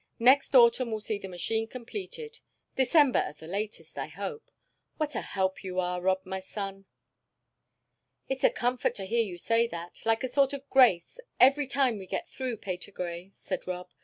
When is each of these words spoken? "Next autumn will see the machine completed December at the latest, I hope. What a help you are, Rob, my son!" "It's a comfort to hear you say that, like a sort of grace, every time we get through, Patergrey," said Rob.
"Next 0.17 0.55
autumn 0.55 0.89
will 0.89 0.99
see 0.99 1.19
the 1.19 1.27
machine 1.27 1.67
completed 1.67 2.39
December 2.75 3.19
at 3.19 3.37
the 3.37 3.45
latest, 3.45 3.99
I 3.99 4.07
hope. 4.07 4.49
What 4.97 5.13
a 5.13 5.21
help 5.21 5.63
you 5.63 5.79
are, 5.79 6.01
Rob, 6.01 6.25
my 6.25 6.39
son!" 6.39 6.85
"It's 8.27 8.43
a 8.43 8.49
comfort 8.49 8.95
to 8.95 9.05
hear 9.05 9.21
you 9.21 9.37
say 9.37 9.67
that, 9.67 9.99
like 10.03 10.23
a 10.23 10.27
sort 10.27 10.53
of 10.53 10.67
grace, 10.71 11.19
every 11.39 11.67
time 11.67 11.99
we 11.99 12.07
get 12.07 12.27
through, 12.27 12.57
Patergrey," 12.57 13.33
said 13.35 13.67
Rob. 13.67 13.91